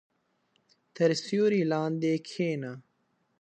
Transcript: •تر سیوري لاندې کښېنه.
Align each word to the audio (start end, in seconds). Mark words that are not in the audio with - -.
•تر 0.95 1.09
سیوري 1.23 1.61
لاندې 1.71 2.13
کښېنه. 2.25 2.71